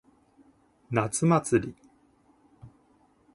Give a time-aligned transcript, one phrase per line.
[0.89, 1.75] 夏祭り。